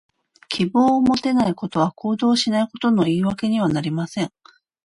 [0.49, 4.31] 希望を持てないことは、行動しないことの言い訳にはなりません。